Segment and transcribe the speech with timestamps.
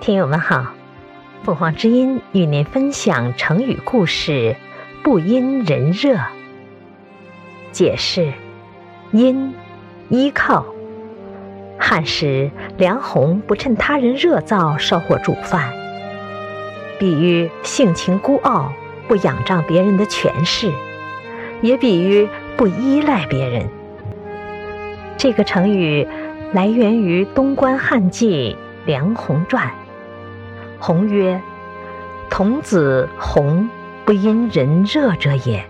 [0.00, 0.64] 听友们好，
[1.44, 4.56] 凤凰之音与您分享成语故事
[5.04, 6.18] “不因人热”。
[7.70, 8.32] 解释：
[9.12, 9.52] 因，
[10.08, 10.64] 依靠。
[11.78, 15.70] 汉时，梁鸿不趁他人热灶烧火煮饭，
[16.98, 18.72] 比喻性情孤傲，
[19.06, 20.72] 不仰仗别人的权势，
[21.60, 22.26] 也比喻
[22.56, 23.68] 不依赖别人。
[25.18, 26.08] 这个成语
[26.54, 29.66] 来源于东关汉记《梁鸿传》。
[30.80, 31.40] 鸿曰
[32.30, 33.68] ：“童子鸿，
[34.06, 35.62] 不因人热者也。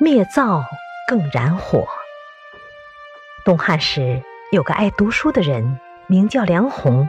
[0.00, 0.64] 灭灶
[1.06, 1.86] 更燃火。”
[3.44, 7.06] 东汉时有个爱读书的人，名叫梁鸿。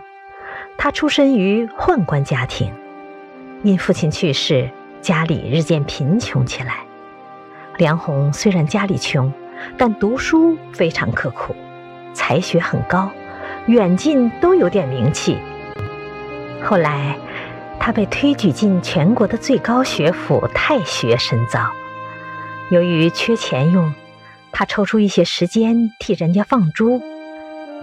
[0.77, 2.73] 他出身于宦官家庭，
[3.63, 6.80] 因父亲去世，家里日渐贫穷起来。
[7.77, 9.32] 梁鸿虽然家里穷，
[9.77, 11.55] 但读书非常刻苦，
[12.13, 13.10] 才学很高，
[13.68, 15.38] 远近都有点名气。
[16.64, 17.18] 后来，
[17.80, 21.70] 他被推举进全国的最高学府太学深造。
[22.72, 23.94] 由于缺钱用，
[24.52, 27.02] 他抽出一些时间替人家放猪。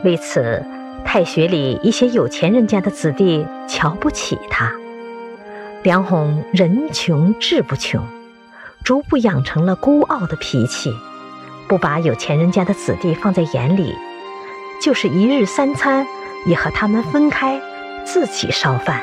[0.02, 0.64] 为此，
[1.04, 4.72] 太学里一些有钱人家的子弟瞧不起他。
[5.82, 8.02] 梁鸿人穷志不穷，
[8.82, 10.90] 逐步养成了孤傲的脾气，
[11.68, 13.94] 不把有钱人家的子弟放在眼里，
[14.82, 16.06] 就是一日三餐
[16.46, 17.60] 也和他们分开。
[18.04, 19.02] 自己烧饭。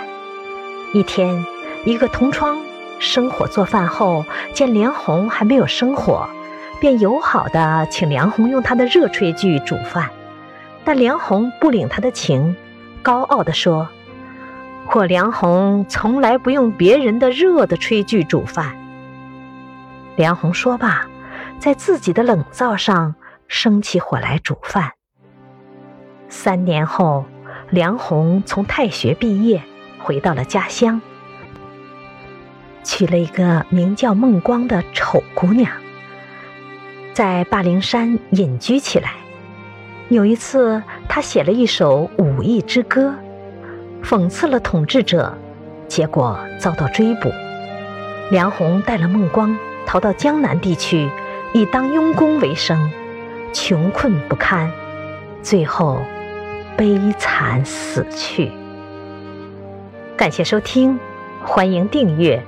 [0.94, 1.46] 一天，
[1.86, 2.58] 一个同窗
[3.00, 6.28] 生火做饭后，见梁红还没有生火，
[6.80, 10.10] 便友好的请梁红用他的热炊具煮饭。
[10.86, 12.56] 但梁红不领他的情，
[13.04, 13.90] 高傲地说
[14.94, 18.76] ：“我梁红从来不用别人的热的炊具煮饭。”
[20.16, 21.06] 梁红说罢，
[21.60, 23.16] 在自己的冷灶上
[23.48, 24.94] 生起火来煮饭。
[26.30, 27.26] 三年后。
[27.70, 29.62] 梁鸿从太学毕业，
[30.00, 31.02] 回到了家乡，
[32.82, 35.70] 娶了一个名叫孟光的丑姑娘，
[37.14, 39.12] 在霸陵山隐居起来。
[40.08, 43.14] 有一次，他写了一首武艺之歌，
[44.02, 45.38] 讽刺了统治者，
[45.90, 47.30] 结果遭到追捕。
[48.32, 51.10] 梁鸿带了孟光逃到江南地区，
[51.54, 52.90] 以当佣工为生，
[53.52, 54.72] 穷困不堪，
[55.42, 56.02] 最后。
[56.78, 58.52] 悲惨死去。
[60.16, 60.98] 感谢收听，
[61.44, 62.42] 欢迎订阅。